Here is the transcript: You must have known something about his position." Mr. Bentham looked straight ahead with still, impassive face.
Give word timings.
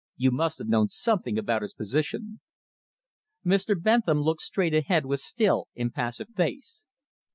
You 0.17 0.31
must 0.31 0.57
have 0.57 0.67
known 0.67 0.89
something 0.89 1.37
about 1.37 1.61
his 1.61 1.75
position." 1.75 2.39
Mr. 3.45 3.79
Bentham 3.79 4.19
looked 4.21 4.41
straight 4.41 4.73
ahead 4.73 5.05
with 5.05 5.19
still, 5.19 5.67
impassive 5.75 6.29
face. 6.35 6.87